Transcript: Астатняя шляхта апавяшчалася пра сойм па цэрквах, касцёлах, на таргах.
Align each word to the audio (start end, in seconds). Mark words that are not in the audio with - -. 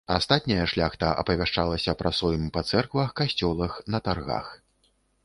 Астатняя 0.13 0.61
шляхта 0.71 1.11
апавяшчалася 1.23 1.95
пра 1.99 2.11
сойм 2.19 2.47
па 2.55 2.63
цэрквах, 2.71 3.13
касцёлах, 3.21 3.77
на 3.97 4.03
таргах. 4.09 4.49